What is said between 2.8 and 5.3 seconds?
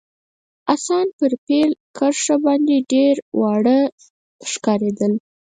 ډېر واړه ښکارېدل.